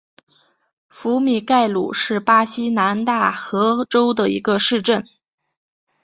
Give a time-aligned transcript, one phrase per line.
[0.89, 5.05] 福米盖鲁是巴西南大河州的一个市镇。